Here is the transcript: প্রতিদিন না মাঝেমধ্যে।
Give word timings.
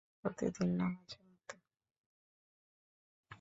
প্রতিদিন 0.19 0.69
না 0.77 0.85
মাঝেমধ্যে। 0.87 1.55